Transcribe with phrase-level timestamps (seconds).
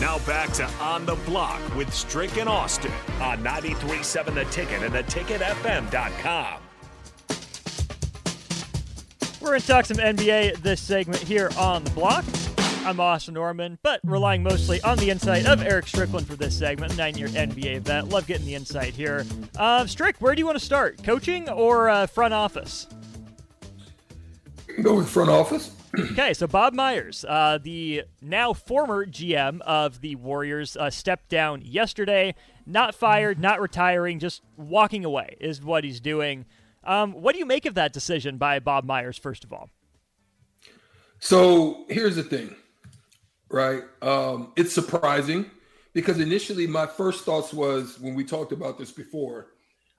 [0.00, 4.94] Now back to On the Block with Strick and Austin on 93.7 The Ticket and
[4.94, 6.60] theticketfm.com.
[9.42, 12.24] We're going to talk some NBA this segment here on the block.
[12.86, 16.96] I'm Austin Norman, but relying mostly on the insight of Eric Strickland for this segment,
[16.96, 18.08] nine year NBA vet.
[18.08, 19.26] Love getting the insight here.
[19.58, 21.02] Uh, Strick, where do you want to start?
[21.04, 22.86] Coaching or uh, front office?
[24.80, 25.72] Go with front office.
[25.98, 31.62] Okay, so Bob Myers, uh, the now former GM of the Warriors, uh, stepped down
[31.64, 32.34] yesterday.
[32.66, 36.44] Not fired, not retiring, just walking away is what he's doing.
[36.84, 39.70] Um, what do you make of that decision by Bob Myers, first of all?
[41.18, 42.54] So here's the thing
[43.50, 43.82] right?
[44.00, 45.50] Um, it's surprising
[45.92, 49.48] because initially my first thoughts was when we talked about this before,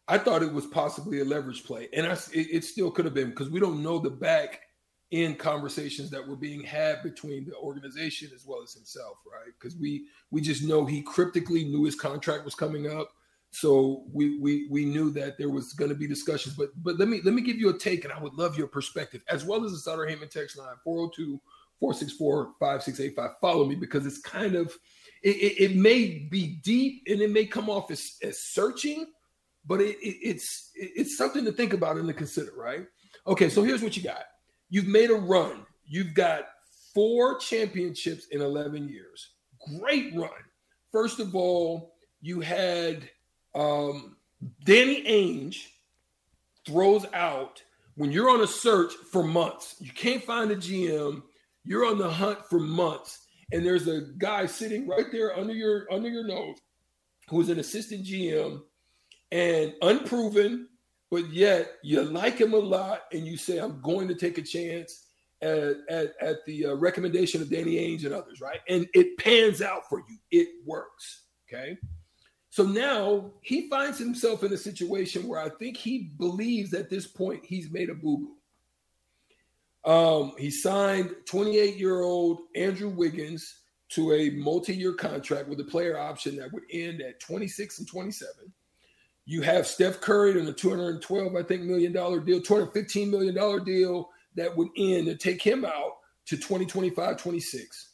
[0.08, 3.14] I thought it was possibly a leverage play, and I, it, it still could have
[3.14, 4.62] been because we don't know the back
[5.12, 9.54] end conversations that were being had between the organization as well as himself, right?
[9.60, 13.10] Because we we just know he cryptically knew his contract was coming up,
[13.52, 16.56] so we we we knew that there was going to be discussions.
[16.56, 18.68] But but let me let me give you a take, and I would love your
[18.68, 21.40] perspective as well as the Sutter Heyman text line 402
[21.82, 23.32] 464 5685.
[23.42, 24.68] Follow me because it's kind of,
[25.24, 29.08] it, it, it, may be deep and it may come off as, as searching,
[29.66, 32.86] but it, it, it's it's something to think about and to consider, right?
[33.28, 34.26] Okay, so here's what you got.
[34.72, 35.68] You've made a run.
[35.86, 36.48] You've got
[36.96, 39.30] four championships in 11 years.
[39.80, 40.30] Great run.
[40.92, 43.08] First of all, you had
[43.54, 44.16] um,
[44.64, 45.68] Danny Ainge
[46.66, 47.62] throws out
[47.96, 49.76] when you're on a search for months.
[49.80, 51.22] You can't find a GM
[51.64, 55.92] you're on the hunt for months, and there's a guy sitting right there under your
[55.92, 56.58] under your nose
[57.30, 58.62] who's an assistant GM
[59.32, 60.68] and unproven,
[61.12, 64.42] but yet you like him a lot, and you say, "I'm going to take a
[64.42, 65.08] chance."
[65.44, 68.60] At, at, at the uh, recommendation of Danny Ainge and others, right?
[68.70, 70.18] And it pans out for you.
[70.30, 71.24] It works.
[71.52, 71.80] Okay.
[72.52, 77.08] So now he finds himself in a situation where I think he believes at this
[77.08, 78.18] point he's made a boo
[79.86, 79.92] boo.
[79.92, 85.66] Um, he signed 28 year old Andrew Wiggins to a multi year contract with a
[85.66, 88.30] player option that would end at 26 and 27.
[89.32, 93.62] You have Steph Curry in a 212, I think, million dollar deal, 215 million dollar
[93.62, 97.92] deal that would end and take him out to 2025, 26.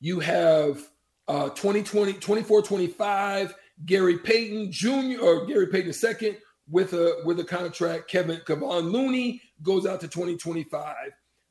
[0.00, 0.88] You have
[1.28, 3.54] uh 2020, 24, 25,
[3.86, 5.22] Gary Payton Jr.
[5.22, 6.36] or Gary Payton II
[6.68, 8.10] with a with a contract.
[8.10, 10.96] Kevin Kevon Looney goes out to 2025.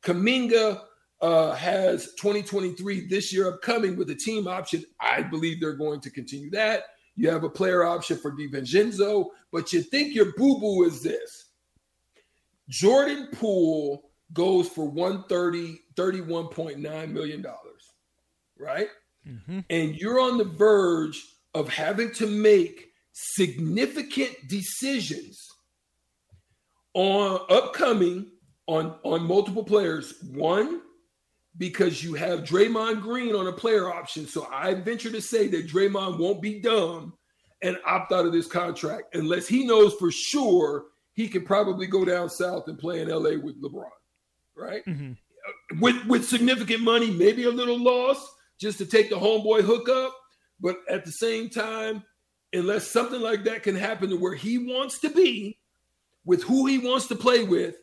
[0.04, 0.82] Kuminga
[1.22, 4.84] uh, has 2023 this year upcoming with a team option.
[5.00, 6.84] I believe they're going to continue that.
[7.18, 11.46] You have a player option for DiVincenzo, but you think your boo boo is this.
[12.70, 17.46] Jordan Poole goes for 130, $31.9 million,
[18.60, 18.88] right?
[19.28, 19.60] Mm-hmm.
[19.70, 21.22] And you're on the verge
[21.56, 25.48] of having to make significant decisions
[26.94, 28.28] on upcoming
[28.68, 30.14] on on multiple players.
[30.34, 30.82] One,
[31.58, 34.28] because you have Draymond Green on a player option.
[34.28, 37.14] So I venture to say that Draymond won't be dumb
[37.64, 42.06] and opt out of this contract unless he knows for sure he can probably go
[42.06, 43.90] down south and play in LA with LeBron,
[44.56, 44.86] right?
[44.86, 45.14] Mm-hmm.
[45.80, 50.16] With with significant money, maybe a little loss just to take the homeboy hookup,
[50.60, 52.04] but at the same time,
[52.54, 55.58] unless something like that can happen to where he wants to be
[56.26, 57.76] with who he wants to play with,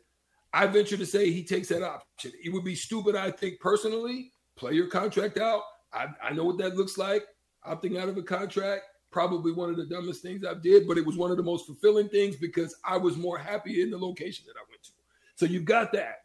[0.54, 2.30] I venture to say he takes that option.
[2.42, 4.30] It would be stupid, I think, personally.
[4.56, 5.62] Play your contract out.
[5.92, 7.24] I, I know what that looks like.
[7.66, 11.04] Opting out of a contract, probably one of the dumbest things I've did, but it
[11.04, 14.44] was one of the most fulfilling things because I was more happy in the location
[14.46, 14.90] that I went to.
[15.34, 16.18] So you've got that.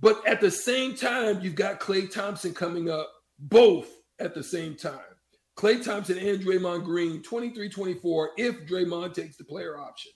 [0.00, 3.08] But at the same time, you've got Klay Thompson coming up,
[3.38, 3.88] both
[4.18, 4.98] at the same time.
[5.56, 10.10] Klay Thompson and Draymond Green, 23 24, if Draymond takes the player option.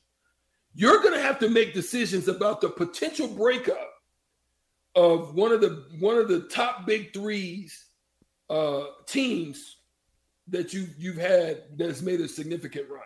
[0.75, 3.91] You're going to have to make decisions about the potential breakup
[4.95, 7.87] of one of the one of the top big threes
[8.51, 9.77] uh, teams
[10.48, 13.03] that you you've had that's made a significant run.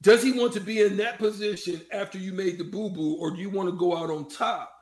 [0.00, 3.32] Does he want to be in that position after you made the boo boo, or
[3.32, 4.72] do you want to go out on top?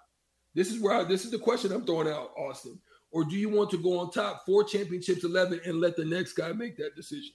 [0.55, 2.79] This is where I, this is the question I'm throwing out, Austin
[3.17, 6.35] or do you want to go on top four championships 11 and let the next
[6.35, 7.35] guy make that decision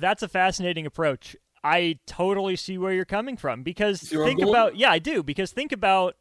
[0.00, 4.90] that's a fascinating approach i totally see where you're coming from because think about yeah
[4.90, 6.16] i do because think about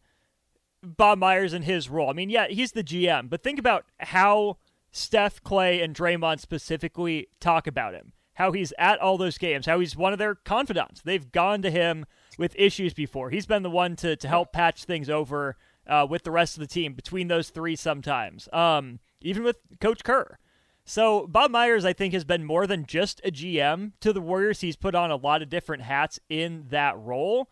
[0.83, 4.57] bob myers and his role i mean yeah he's the gm but think about how
[4.91, 9.79] steph Klay, and draymond specifically talk about him how he's at all those games how
[9.79, 12.05] he's one of their confidants they've gone to him
[12.37, 15.55] with issues before he's been the one to, to help patch things over
[15.87, 18.47] uh, with the rest of the team between those three sometimes.
[18.53, 20.37] Um, even with Coach Kerr.
[20.83, 24.61] So Bob Myers, I think, has been more than just a GM to the Warriors.
[24.61, 27.49] He's put on a lot of different hats in that role.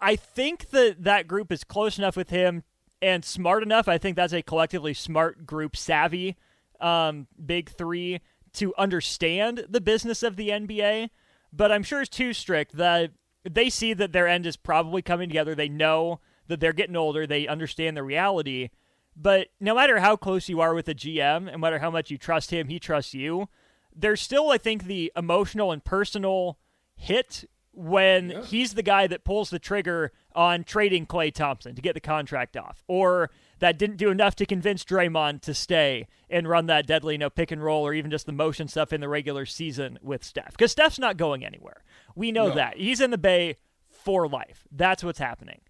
[0.00, 2.62] I think that that group is close enough with him
[3.02, 3.88] and smart enough.
[3.88, 6.36] I think that's a collectively smart group, savvy,
[6.80, 8.20] um, big three
[8.54, 11.10] to understand the business of the NBA.
[11.52, 13.12] But I'm sure it's too strict that
[13.48, 15.54] they see that their end is probably coming together.
[15.54, 17.26] They know that they're getting older.
[17.26, 18.70] They understand the reality.
[19.20, 22.10] But no matter how close you are with a GM, and no matter how much
[22.10, 23.48] you trust him, he trusts you.
[23.94, 26.58] There's still, I think, the emotional and personal
[26.94, 28.42] hit when yeah.
[28.42, 32.56] he's the guy that pulls the trigger on trading Klay Thompson to get the contract
[32.56, 37.14] off, or that didn't do enough to convince Draymond to stay and run that deadly
[37.14, 39.98] you know, pick and roll or even just the motion stuff in the regular season
[40.00, 40.52] with Steph.
[40.52, 41.82] Because Steph's not going anywhere.
[42.14, 42.54] We know no.
[42.54, 42.76] that.
[42.76, 43.56] He's in the Bay
[43.88, 44.66] for life.
[44.70, 45.60] That's what's happening.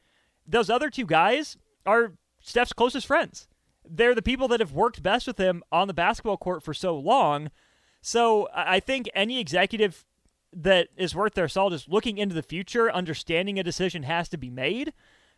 [0.47, 1.57] Those other two guys
[1.87, 3.49] are Steph's closest friends.
[3.89, 6.97] They're the people that have worked best with him on the basketball court for so
[6.97, 7.51] long.
[8.01, 10.05] So I think any executive
[10.53, 14.39] that is worth their salt is looking into the future, understanding a decision has to
[14.39, 14.93] be made.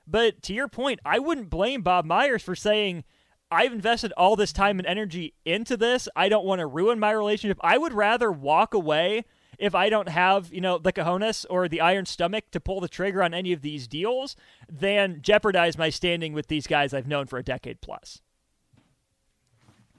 [0.07, 3.05] But to your point, I wouldn't blame Bob Myers for saying,
[3.51, 6.09] I've invested all this time and energy into this.
[6.15, 7.59] I don't want to ruin my relationship.
[7.61, 9.25] I would rather walk away
[9.61, 12.89] if I don't have, you know, the cojones or the iron stomach to pull the
[12.89, 14.37] trigger on any of these deals
[14.69, 18.21] then jeopardize my standing with these guys I've known for a decade plus.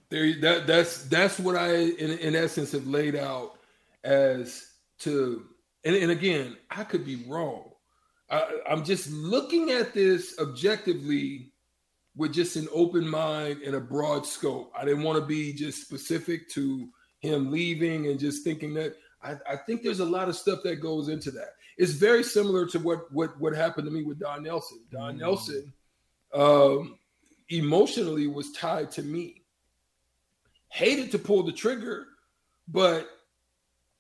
[0.10, 3.58] There, that, that's that's what I, in, in essence, have laid out
[4.04, 4.66] as
[5.00, 5.46] to
[5.84, 7.72] and, and again i could be wrong
[8.30, 11.52] I, i'm just looking at this objectively
[12.16, 15.82] with just an open mind and a broad scope i didn't want to be just
[15.82, 20.36] specific to him leaving and just thinking that I, I, think there's a lot of
[20.36, 21.56] stuff that goes into that.
[21.78, 24.80] It's very similar to what what what happened to me with Don Nelson.
[24.92, 25.20] Don mm.
[25.20, 25.74] Nelson
[26.34, 26.98] um,
[27.50, 29.44] emotionally was tied to me.
[30.70, 32.08] Hated to pull the trigger,
[32.68, 33.08] but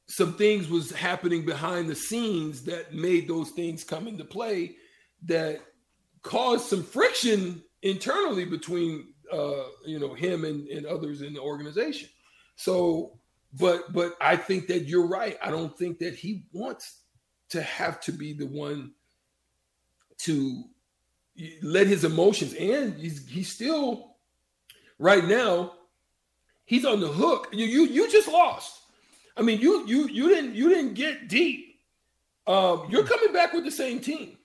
[0.07, 4.75] some things was happening behind the scenes that made those things come into play
[5.23, 5.61] that
[6.21, 12.09] caused some friction internally between uh, you know him and, and others in the organization
[12.55, 13.17] so
[13.59, 15.37] but but i think that you're right.
[15.41, 16.99] I don't think that he wants
[17.49, 18.91] to have to be the one
[20.19, 20.63] to
[21.63, 24.15] let his emotions and he's he's still
[24.99, 25.73] right now
[26.71, 27.49] he's on the hook.
[27.51, 28.79] You you, you just lost.
[29.35, 31.79] I mean, you you you didn't you didn't get deep.
[32.47, 34.37] Um, you're coming back with the same team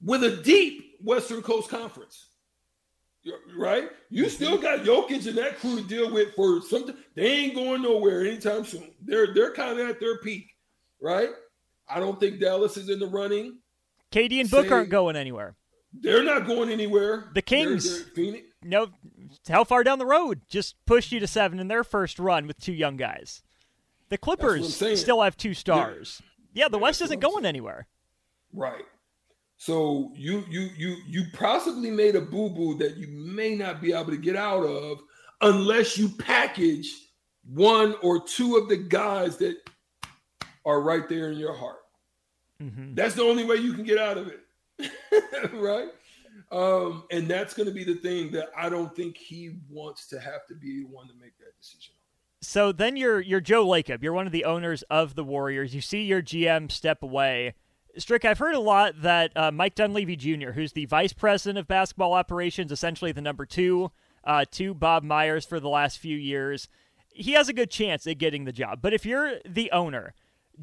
[0.00, 2.26] with a deep Western Coast Conference,
[3.56, 3.90] right?
[4.10, 4.32] You mm-hmm.
[4.32, 6.96] still got Jokic and that crew to deal with for something.
[7.14, 8.90] They ain't going nowhere anytime soon.
[9.02, 10.50] They're they're kind of at their peak,
[11.00, 11.30] right?
[11.88, 13.58] I don't think Dallas is in the running.
[14.12, 15.56] KD and Book Say, aren't going anywhere.
[15.92, 17.30] They're not going anywhere.
[17.34, 18.46] The Kings, they're, they're Phoenix.
[18.62, 18.88] No,
[19.48, 20.42] how far down the road?
[20.48, 23.42] Just pushed you to seven in their first run with two young guys.
[24.08, 26.20] The Clippers still have two stars.
[26.52, 27.88] Yeah, yeah the West isn't going anywhere.
[28.52, 28.84] Right.
[29.62, 33.92] So you you you you possibly made a boo boo that you may not be
[33.92, 34.98] able to get out of
[35.40, 36.92] unless you package
[37.48, 39.54] one or two of the guys that
[40.66, 41.78] are right there in your heart.
[42.60, 42.94] Mm-hmm.
[42.96, 45.52] That's the only way you can get out of it.
[45.52, 45.90] right?
[46.50, 50.18] Um, and that's going to be the thing that I don't think he wants to
[50.18, 51.94] have to be the one to make that decision.
[52.40, 54.02] So then you're you're Joe Lacob.
[54.02, 55.72] You're one of the owners of the Warriors.
[55.72, 57.54] You see your GM step away.
[57.98, 61.68] Strick, I've heard a lot that uh, Mike Dunleavy Jr., who's the vice president of
[61.68, 63.90] basketball operations, essentially the number two
[64.24, 66.68] uh, to Bob Myers for the last few years,
[67.10, 68.80] he has a good chance at getting the job.
[68.80, 70.14] But if you're the owner,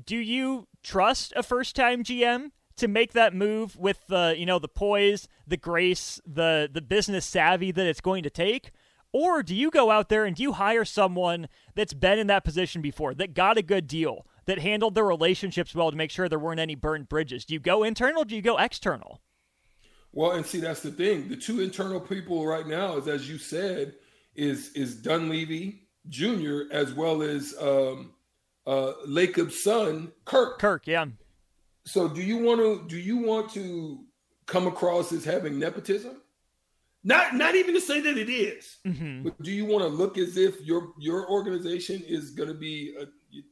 [0.05, 4.67] do you trust a first-time GM to make that move with the you know the
[4.67, 8.71] poise, the grace, the the business savvy that it's going to take?
[9.12, 12.43] Or do you go out there and do you hire someone that's been in that
[12.43, 16.27] position before, that got a good deal, that handled their relationships well to make sure
[16.27, 17.46] there weren't any burned bridges?
[17.46, 18.24] Do you go internal?
[18.24, 19.22] do you go external?
[20.12, 21.29] Well, and see, that's the thing.
[21.29, 23.94] The two internal people right now is, as you said,
[24.36, 26.62] is is Dunleavy Jr.
[26.72, 28.13] as well as um,
[28.65, 30.58] uh, Lacob's son, Kirk.
[30.58, 31.06] Kirk, yeah.
[31.86, 34.03] So, do you want to do you want to
[34.48, 36.24] come across as having nepotism?
[37.03, 39.24] Not not even to say that it is, mm-hmm.
[39.24, 42.96] but do you want to look as if your your organization is going to be
[43.00, 43.06] a,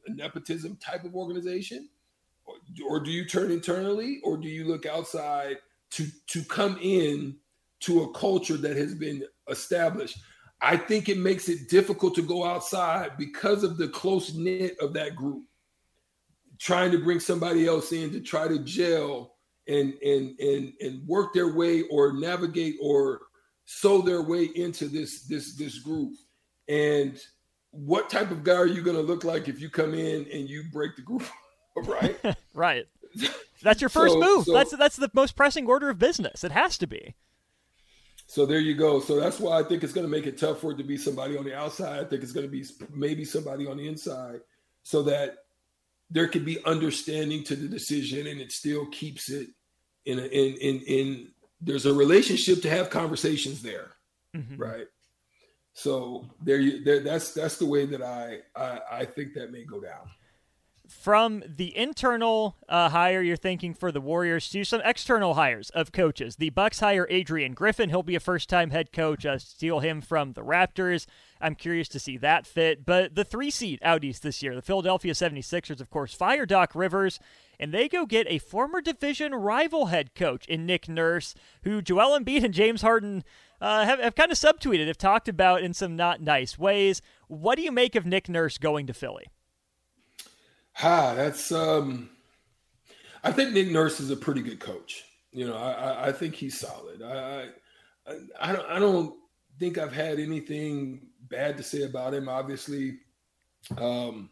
[0.07, 1.89] a, nepotism type of organization,
[2.45, 2.55] or,
[2.89, 5.57] or do you turn internally, or do you look outside
[5.91, 7.35] to to come in
[7.81, 10.17] to a culture that has been established?
[10.61, 14.93] I think it makes it difficult to go outside because of the close knit of
[14.93, 15.43] that group.
[16.57, 19.35] Trying to bring somebody else in to try to gel
[19.67, 23.21] and and and and work their way or navigate or
[23.65, 26.13] sew their way into this this this group.
[26.67, 27.19] And
[27.85, 30.49] what type of guy are you going to look like if you come in and
[30.49, 31.23] you break the group?
[31.77, 32.17] right?
[32.53, 32.87] right.
[33.61, 34.45] That's your first so, move.
[34.45, 36.43] So, that's that's the most pressing order of business.
[36.43, 37.15] It has to be.
[38.27, 38.99] So there you go.
[38.99, 40.95] So that's why I think it's going to make it tough for it to be
[40.95, 41.99] somebody on the outside.
[41.99, 44.41] I think it's going to be maybe somebody on the inside,
[44.83, 45.37] so that
[46.11, 49.47] there could be understanding to the decision, and it still keeps it
[50.05, 51.27] in a, in in in.
[51.61, 53.93] There's a relationship to have conversations there,
[54.35, 54.57] mm-hmm.
[54.57, 54.85] right?
[55.77, 57.01] So there, you there.
[57.01, 60.09] That's that's the way that I, I I think that may go down
[60.89, 65.91] from the internal uh, hire you're thinking for the Warriors to some external hires of
[65.91, 66.37] coaches.
[66.37, 67.89] The Bucks hire Adrian Griffin.
[67.89, 69.25] He'll be a first-time head coach.
[69.25, 71.05] Uh, steal him from the Raptors.
[71.39, 72.85] I'm curious to see that fit.
[72.85, 76.73] But the three seed out east this year, the Philadelphia 76ers, of course, fire Doc
[76.73, 77.19] Rivers,
[77.59, 82.17] and they go get a former division rival head coach in Nick Nurse, who Joel
[82.17, 83.23] Embiid and James Harden
[83.61, 87.01] uh, have, have kind of subtweeted, have talked about in some not nice ways.
[87.27, 89.27] What do you make of Nick Nurse going to Philly?
[90.73, 92.09] Ha, that's um
[93.23, 95.03] I think Nick Nurse is a pretty good coach.
[95.31, 97.01] You know, I, I think he's solid.
[97.01, 97.47] I,
[98.07, 99.15] I I don't I don't
[99.59, 102.29] think I've had anything bad to say about him.
[102.29, 102.99] Obviously,
[103.77, 104.29] um,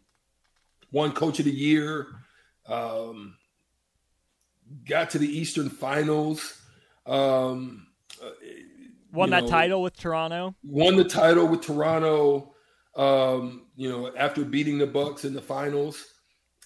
[0.91, 2.08] one coach of the year,
[2.67, 3.38] um,
[4.88, 6.62] got to the Eastern Finals,
[7.05, 7.88] um,
[8.24, 8.29] uh,
[9.15, 10.55] won that know, title with Toronto.
[10.63, 12.53] Won the title with Toronto.
[12.95, 16.05] Um, you know, after beating the Bucks in the finals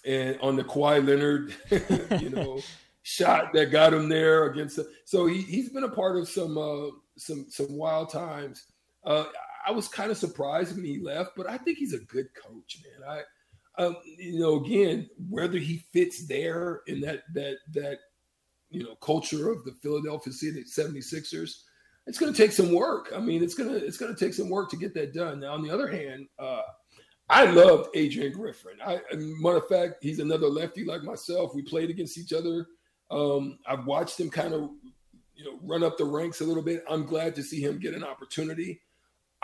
[0.06, 1.56] and on the Kawhi Leonard,
[2.22, 2.62] you know,
[3.04, 4.76] shot that got him there against.
[4.76, 8.66] The, so he he's been a part of some uh, some some wild times.
[9.04, 9.26] Uh,
[9.66, 12.82] I was kind of surprised when he left, but I think he's a good coach,
[12.84, 13.10] man.
[13.78, 18.00] I, um, you know, again, whether he fits there in that that that
[18.70, 21.64] you know culture of the Philadelphia 76ers,
[22.10, 23.14] it's going to take some work.
[23.16, 25.42] I mean, it's gonna it's going to take some work to get that done.
[25.42, 26.64] Now, on the other hand, uh,
[27.30, 28.72] I loved Adrian Griffin.
[28.84, 31.54] I, matter of fact, he's another lefty like myself.
[31.54, 32.66] We played against each other.
[33.12, 34.72] Um, I've watched him kind of,
[35.36, 36.84] you know, run up the ranks a little bit.
[36.90, 38.82] I'm glad to see him get an opportunity.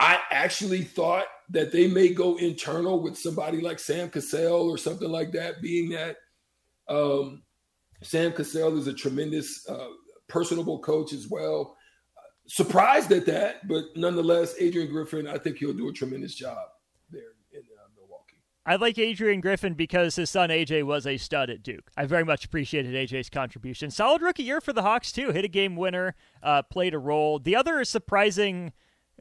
[0.00, 5.08] I actually thought that they may go internal with somebody like Sam Cassell or something
[5.08, 6.16] like that, being that
[6.88, 7.44] um,
[8.02, 9.90] Sam Cassell is a tremendous, uh,
[10.26, 11.76] personable coach as well.
[12.48, 16.58] Surprised at that, but nonetheless, Adrian Griffin, I think he'll do a tremendous job.
[17.10, 17.22] There
[17.52, 18.36] in uh, Milwaukee.
[18.64, 21.90] I like Adrian Griffin because his son AJ was a stud at Duke.
[21.96, 23.90] I very much appreciated AJ's contribution.
[23.90, 25.32] Solid rookie year for the Hawks too.
[25.32, 27.40] Hit a game winner, uh, played a role.
[27.40, 28.72] The other surprising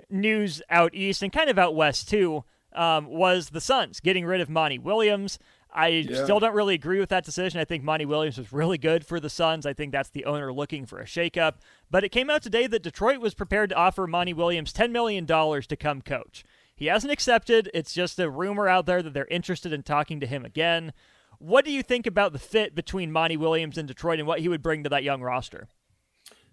[0.10, 4.42] news out east and kind of out west too um, was the Suns getting rid
[4.42, 5.40] of Monty Williams.
[5.76, 6.24] I yeah.
[6.24, 7.60] still don't really agree with that decision.
[7.60, 9.66] I think Monty Williams was really good for the Suns.
[9.66, 11.56] I think that's the owner looking for a shakeup.
[11.92, 15.26] But it came out today that Detroit was prepared to offer Monty Williams $10 million
[15.28, 16.46] to come coach.
[16.74, 17.70] He hasn't accepted.
[17.74, 20.94] It's just a rumor out there that they're interested in talking to him again.
[21.40, 24.48] What do you think about the fit between Monty Williams and Detroit and what he
[24.48, 25.68] would bring to that young roster?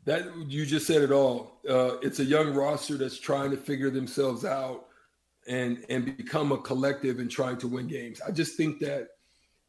[0.05, 1.61] That you just said it all.
[1.69, 4.87] Uh, it's a young roster that's trying to figure themselves out
[5.49, 8.21] and and become a collective and trying to win games.
[8.27, 9.09] I just think that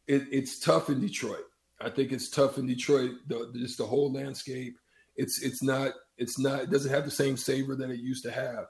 [0.07, 1.45] it, it's tough in Detroit.
[1.81, 3.11] I think it's tough in Detroit.
[3.27, 4.77] The, just the whole landscape.
[5.15, 8.31] It's it's not it's not it doesn't have the same savor that it used to
[8.31, 8.67] have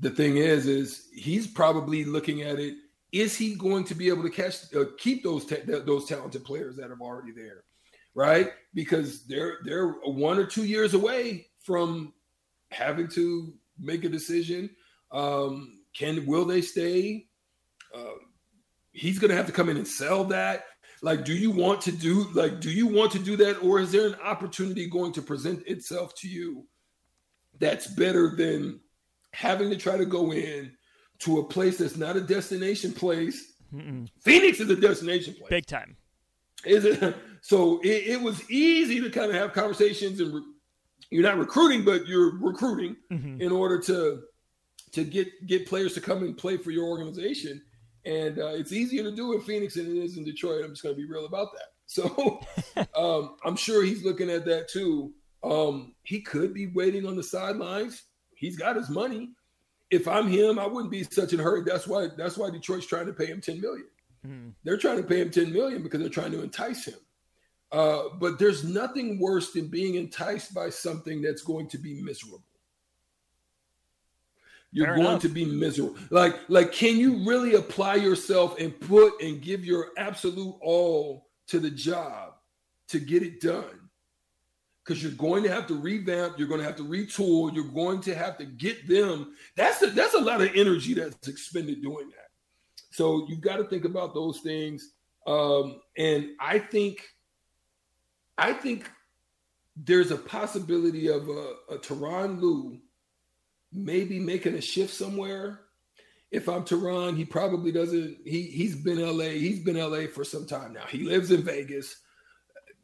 [0.00, 2.74] the thing is, is he's probably looking at it.
[3.12, 6.90] Is he going to be able to catch, uh, keep those those talented players that
[6.90, 7.64] are already there,
[8.14, 8.50] right?
[8.72, 12.14] Because they're they're one or two years away from
[12.70, 14.70] having to make a decision.
[15.10, 17.26] Um, can will they stay?
[17.94, 18.18] Uh,
[18.92, 20.64] he's going to have to come in and sell that.
[21.02, 23.90] Like, do you want to do like do you want to do that, or is
[23.90, 26.66] there an opportunity going to present itself to you
[27.58, 28.80] that's better than
[29.32, 30.72] having to try to go in
[31.20, 33.54] to a place that's not a destination place.
[33.72, 34.08] Mm-mm.
[34.22, 35.96] Phoenix is a destination place, big time.
[36.64, 37.16] Is it?
[37.42, 40.42] So it, it was easy to kind of have conversations, and re-
[41.08, 43.40] you're not recruiting, but you're recruiting mm-hmm.
[43.40, 44.20] in order to
[44.92, 47.62] to get get players to come and play for your organization.
[48.04, 50.64] And uh, it's easier to do in Phoenix than it is in Detroit.
[50.64, 51.64] I'm just going to be real about that.
[51.90, 52.40] So
[52.96, 55.12] um, I'm sure he's looking at that too.
[55.42, 58.04] Um, he could be waiting on the sidelines
[58.40, 59.32] He's got his money.
[59.90, 61.62] If I'm him, I wouldn't be such in a hurry.
[61.62, 63.86] That's why that's why Detroit's trying to pay him 10 million.
[64.24, 64.48] Hmm.
[64.64, 66.98] They're trying to pay him 10 million because they're trying to entice him.
[67.70, 72.42] Uh, but there's nothing worse than being enticed by something that's going to be miserable.
[74.72, 75.22] You're Fair going enough.
[75.22, 75.96] to be miserable.
[76.10, 81.58] Like, like, can you really apply yourself and put and give your absolute all to
[81.58, 82.34] the job
[82.88, 83.80] to get it done?
[84.90, 88.00] because you're going to have to revamp, you're going to have to retool, you're going
[88.00, 89.34] to have to get them.
[89.56, 92.28] That's a, that's a lot of energy that's expended doing that.
[92.90, 94.94] So you've got to think about those things.
[95.28, 97.06] Um, and I think,
[98.36, 98.90] I think
[99.76, 102.80] there's a possibility of a, a Tyronn Lue
[103.72, 105.60] maybe making a shift somewhere.
[106.30, 108.18] If I'm Tyronn, he probably doesn't.
[108.24, 109.30] He he's been LA.
[109.30, 110.84] He's been LA for some time now.
[110.88, 111.96] He lives in Vegas.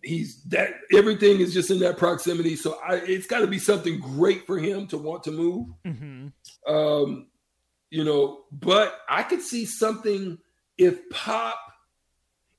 [0.02, 2.56] He's that everything is just in that proximity.
[2.56, 5.68] So I, it's got to be something great for him to want to move.
[5.84, 6.72] Mm-hmm.
[6.72, 7.28] Um,
[7.90, 10.38] you know, but I could see something
[10.76, 11.58] if Pop,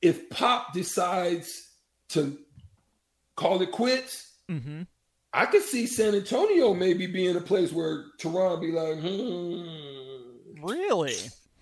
[0.01, 1.69] if Pop decides
[2.10, 2.38] to
[3.36, 4.34] call it quits.
[4.50, 4.84] Mm-hmm.
[5.38, 10.65] I could see San Antonio maybe being a place where Tyronn be like, hmm.
[10.65, 11.15] Really?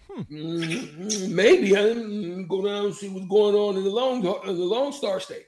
[0.09, 0.21] Hmm.
[0.21, 1.35] Mm-hmm.
[1.35, 1.93] Maybe I
[2.47, 5.47] go down and see what's going on in the long in the Lone Star State,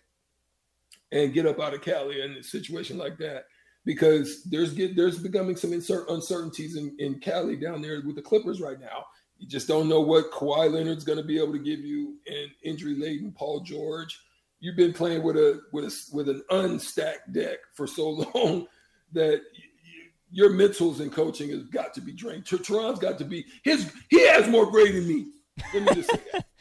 [1.14, 3.46] and get up out of Cali in a situation like that
[3.86, 8.22] because there's get there's becoming some insert uncertainties in, in Cali down there with the
[8.22, 9.06] Clippers right now.
[9.38, 12.52] You just don't know what Kawhi Leonard's going to be able to give you, and
[12.62, 14.20] injury laden Paul George
[14.60, 18.68] you've been playing with a with a with an unstacked deck for so long
[19.14, 22.46] that you, your mentals and coaching has got to be drained.
[22.46, 23.92] Tyronn's got to be his.
[24.10, 25.28] He has more grade than me.
[25.74, 26.46] Let me just say that.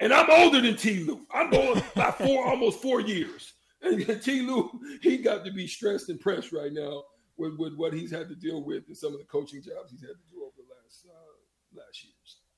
[0.00, 1.04] And I'm older than T.
[1.04, 1.24] Lue.
[1.32, 3.52] I'm older by four, almost four years.
[3.80, 4.42] And T.
[4.42, 4.68] Lue,
[5.00, 7.04] he got to be stressed and pressed right now
[7.36, 10.00] with, with what he's had to deal with and some of the coaching jobs he's
[10.00, 12.13] had to do over the last uh, last years.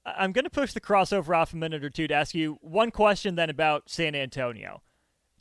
[0.07, 2.91] I'm going to push the crossover off a minute or two to ask you one
[2.91, 4.83] question then about San Antonio.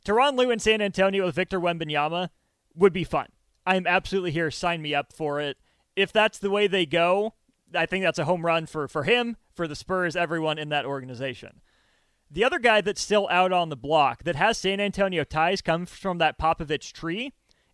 [0.04, 2.30] Tyronn Lue in San Antonio with Victor Wembanyama
[2.74, 3.28] would be fun.
[3.64, 4.50] I'm absolutely here.
[4.50, 5.56] Sign me up for it.
[5.94, 7.34] If that's the way they go,
[7.74, 10.84] I think that's a home run for, for him, for the Spurs, everyone in that
[10.84, 11.60] organization.
[12.30, 15.90] The other guy that's still out on the block that has San Antonio ties comes
[15.90, 17.32] from that Popovich tree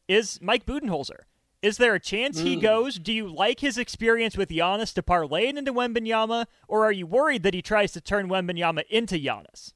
[0.09, 1.21] is Mike Budenholzer.
[1.63, 2.45] Is there a chance mm.
[2.45, 2.99] he goes?
[2.99, 7.07] Do you like his experience with Giannis to parlay it into Wembanyama, or are you
[7.07, 9.73] worried that he tries to turn Wembanyama into Giannis?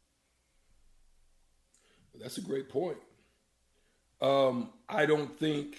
[2.20, 2.98] That's a great point.
[4.20, 5.76] Um, I don't think.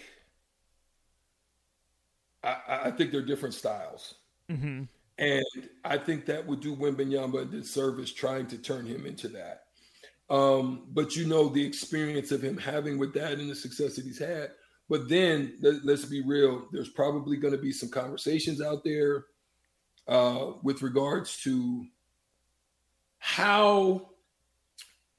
[2.43, 4.13] I, I, think they're different styles,
[4.49, 4.83] mm-hmm.
[5.17, 5.45] and
[5.83, 9.63] I think that would do Wembanyama a disservice trying to turn him into that.
[10.29, 14.05] Um, but you know the experience of him having with that and the success that
[14.05, 14.51] he's had
[14.89, 16.67] but then let, us be real.
[16.71, 19.25] There's probably going to be some conversations out there
[20.07, 21.85] uh, with regards to
[23.19, 24.09] how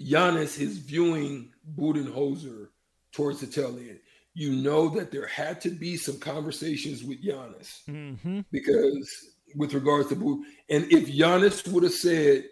[0.01, 2.69] Giannis is viewing Budenholzer
[3.13, 4.01] towards the tail end.
[4.35, 8.41] You know that there had to be some conversations with Giannis mm-hmm.
[8.53, 10.39] because with regards to Bud,
[10.71, 12.45] and if Giannis would have said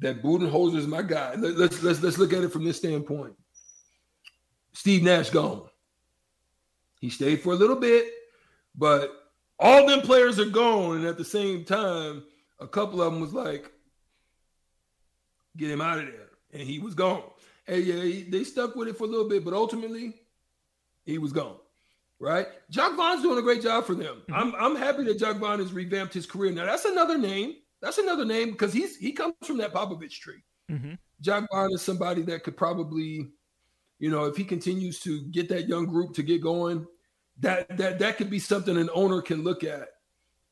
[0.00, 3.34] that Budenholzer is my guy, let, let's let's let's look at it from this standpoint.
[4.74, 5.68] Steve Nash gone.
[7.02, 8.06] He stayed for a little bit,
[8.76, 9.10] but
[9.58, 10.98] all them players are gone.
[10.98, 12.22] And at the same time,
[12.60, 13.70] a couple of them was like,
[15.56, 16.30] get him out of there.
[16.52, 17.24] And he was gone.
[17.66, 20.14] Hey, yeah, he, they stuck with it for a little bit, but ultimately,
[21.04, 21.56] he was gone.
[22.20, 22.46] Right?
[22.70, 24.22] Jacque Vaughn's doing a great job for them.
[24.30, 24.34] Mm-hmm.
[24.34, 26.52] I'm, I'm happy that Jacque Vaughn has revamped his career.
[26.52, 27.56] Now, that's another name.
[27.80, 30.44] That's another name because he's he comes from that Popovich tree.
[30.70, 30.92] Mm-hmm.
[31.20, 33.32] Jacque Vaughn is somebody that could probably
[34.02, 36.88] you know, if he continues to get that young group to get going,
[37.38, 39.90] that that that could be something an owner can look at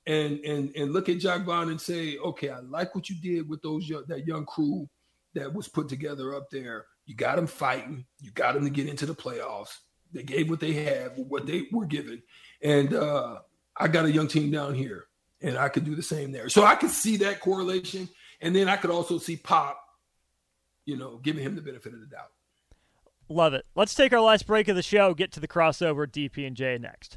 [0.06, 3.48] and and and look at Jacque Vaughn and say, okay, I like what you did
[3.48, 4.88] with those young, that young crew
[5.34, 6.86] that was put together up there.
[7.06, 8.06] You got them fighting.
[8.20, 9.78] You got them to get into the playoffs.
[10.12, 12.22] They gave what they have, what they were given,
[12.62, 13.40] and uh,
[13.76, 15.06] I got a young team down here,
[15.42, 16.50] and I could do the same there.
[16.50, 18.08] So I could see that correlation,
[18.40, 19.76] and then I could also see Pop,
[20.84, 22.30] you know, giving him the benefit of the doubt.
[23.30, 23.64] Love it.
[23.76, 26.78] Let's take our last break of the show, get to the crossover DP and J
[26.78, 27.16] next.